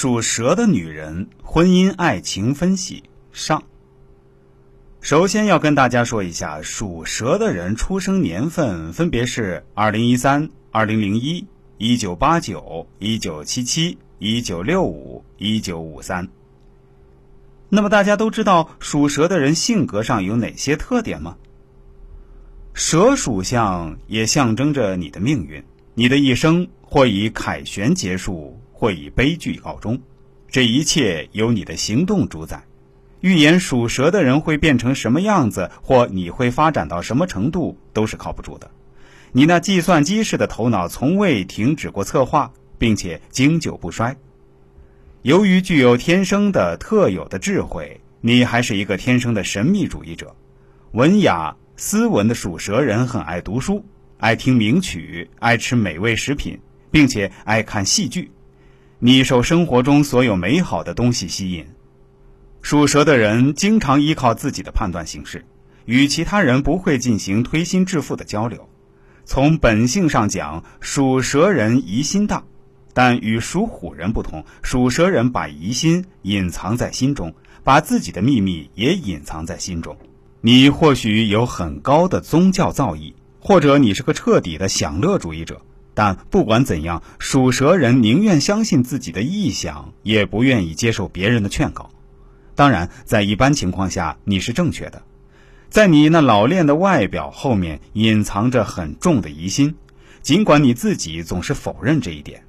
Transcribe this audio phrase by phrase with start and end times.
[0.00, 3.02] 属蛇的女人婚姻爱情分析
[3.32, 3.64] 上。
[5.00, 11.44] 首先要跟大家说一下，属蛇的人出生年份分别是二零一三、二零零一、
[11.78, 16.28] 一九八九、一九七七、一九六五、一九五三。
[17.68, 21.36] 那么大家都知道属蛇的人性格上有哪些特点吗？
[22.72, 25.60] 蛇属相也象征着你的命运，
[25.94, 28.56] 你的一生或以凯旋结束。
[28.78, 30.00] 会以悲剧告终，
[30.48, 32.62] 这一切由你的行动主宰。
[33.20, 38.70] 预言属蛇的人会变成什么样子，或你会发展到什么程度，都是靠不住的。
[39.32, 44.16] 你那计算机式的头脑从未停止过策划，并且经久不衰。
[45.22, 50.36] 由于具有天生的特有的智慧，你还是一个天生的神秘主义者。
[50.92, 53.84] 文雅斯文的属蛇人很爱读书，
[54.18, 56.60] 爱听名曲，爱吃美味食品，
[56.92, 58.30] 并且爱看戏剧。
[59.00, 61.66] 你受生活中所有美好的东西吸引，
[62.62, 65.44] 属蛇的人经常依靠自己的判断行事，
[65.84, 68.68] 与其他人不会进行推心置腹的交流。
[69.24, 72.42] 从本性上讲，属蛇人疑心大，
[72.92, 79.96] 但与属虎人不同，属蛇人把疑心隐藏在心中，把自己的秘密也隐藏在心中。
[80.40, 85.62] 你或许有很高的宗教造诣，或者你是个彻底的享乐主义者。
[85.98, 91.90] 但不管怎样，属蛇人宁愿相信自己的臆想，也不愿意接受别人的劝告。
[92.54, 95.02] 当然，在一般情况下，你是正确的。
[95.68, 99.74] 在你那老练的外表后面，隐藏着很重的疑心，
[100.22, 102.44] 尽管你自己总是否认这一点。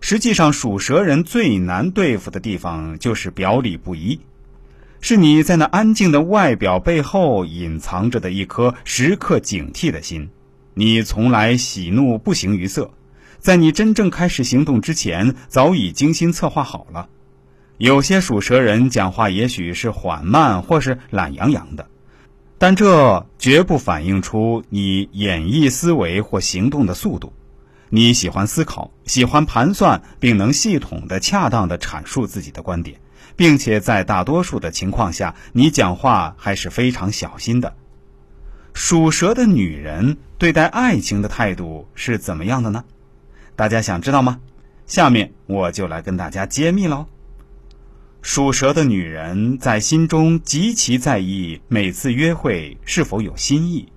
[0.00, 4.20] 实际上，属蛇人最难对付的地方就是表里不一，
[5.02, 10.30] 是你在那安静的外表背后隐藏着的一颗时刻警惕的心。
[10.74, 12.90] 你从来喜怒不形于色，
[13.38, 17.08] 在你真正开始行动之前，早已精心策划好了。
[17.78, 21.86] 有些属蛇人讲话也许是缓慢或是懒洋洋的，
[22.58, 27.32] 但这绝不反映出你演绎思维或行动的速度。
[27.88, 33.00] 你喜欢思考，喜欢盘算，并能系统的、恰当的阐述自己的观点，
[33.36, 37.74] 并且在大多数的情况下，你讲话还是非常小心的。
[38.74, 42.84] 属蛇的女人对待爱情的态度是怎么样的呢？
[43.54, 44.40] 大家想知道吗？
[44.84, 47.06] 下面我就来跟大家揭秘喽。
[48.20, 53.92] 属蛇的女人在心中极其在意每次约会是否有新意，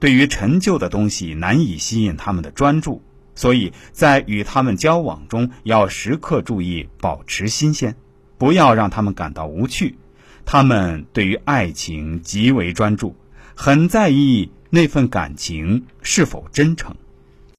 [0.00, 3.00] 对于陈旧的东西难以吸引他们的专注，
[3.36, 7.94] 所以在与他们交往中要时刻注意保持新鲜，
[8.36, 9.96] 不要让他们感到无趣。
[10.44, 13.14] 他们对于爱情极为专注。
[13.54, 16.96] 很在意那份感情是否真诚。